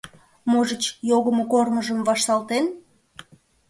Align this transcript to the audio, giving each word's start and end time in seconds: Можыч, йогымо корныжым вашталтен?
Можыч, 0.51 0.83
йогымо 1.09 1.43
корныжым 1.51 1.99
вашталтен? 2.07 2.65